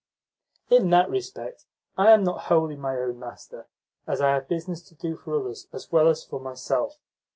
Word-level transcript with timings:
"In 0.71 0.89
that 0.89 1.11
respect 1.11 1.67
I 1.95 2.09
am 2.09 2.23
not 2.23 2.45
wholly 2.45 2.75
my 2.75 2.97
own 2.97 3.19
master, 3.19 3.67
as 4.07 4.19
I 4.19 4.31
have 4.33 4.47
business 4.47 4.81
to 4.89 4.95
do 4.95 5.15
for 5.15 5.39
others 5.39 5.67
as 5.71 5.91
well 5.91 6.07
as 6.07 6.23
for 6.23 6.39
myself. 6.39 6.97